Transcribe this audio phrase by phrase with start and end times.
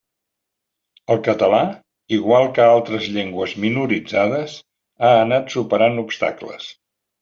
[1.15, 1.59] El català,
[2.17, 4.59] igual que altres llengües minoritzades,
[5.11, 6.77] ha anat superant obstacles.